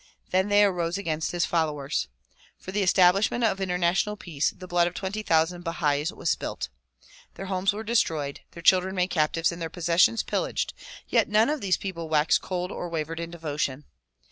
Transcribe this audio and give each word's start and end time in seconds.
Then 0.31 0.49
they 0.49 0.63
arose 0.63 0.97
against 0.97 1.29
his 1.31 1.45
followers. 1.45 2.07
For 2.57 2.71
the 2.71 2.81
establishment 2.81 3.43
of 3.43 3.61
international 3.61 4.17
peace 4.17 4.49
the 4.49 4.67
blood 4.67 4.87
of 4.87 4.95
twenty 4.95 5.21
thousand 5.21 5.63
Bahais 5.63 6.11
was 6.11 6.27
spilt. 6.31 6.69
Their 7.35 7.45
homes 7.45 7.71
were 7.71 7.83
destroyed, 7.83 8.39
their 8.53 8.63
children 8.63 8.95
made 8.95 9.11
captives 9.11 9.51
and 9.51 9.61
their 9.61 9.69
possessions 9.69 10.23
pillaged 10.23 10.73
yet 11.07 11.29
none 11.29 11.51
of 11.51 11.61
these 11.61 11.77
people 11.77 12.09
waxed 12.09 12.41
cold 12.41 12.71
or 12.71 12.89
wavered 12.89 13.19
in 13.19 13.29
devotion. 13.29 13.85